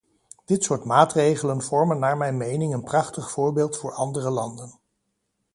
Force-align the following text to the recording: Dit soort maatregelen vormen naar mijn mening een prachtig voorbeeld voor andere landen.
Dit 0.45 0.63
soort 0.63 0.83
maatregelen 0.85 1.61
vormen 1.61 1.99
naar 1.99 2.17
mijn 2.17 2.37
mening 2.37 2.73
een 2.73 2.83
prachtig 2.83 3.31
voorbeeld 3.31 3.77
voor 3.77 3.93
andere 3.93 4.29
landen. 4.29 4.71